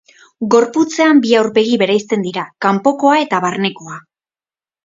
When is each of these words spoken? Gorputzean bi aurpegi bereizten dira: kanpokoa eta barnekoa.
Gorputzean 0.53 1.19
bi 1.25 1.35
aurpegi 1.41 1.77
bereizten 1.83 2.25
dira: 2.29 2.47
kanpokoa 2.67 3.21
eta 3.27 3.43
barnekoa. 3.45 4.01